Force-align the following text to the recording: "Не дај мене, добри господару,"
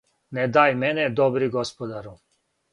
"Не 0.37 0.45
дај 0.55 0.73
мене, 0.85 1.05
добри 1.21 1.53
господару," 1.59 2.19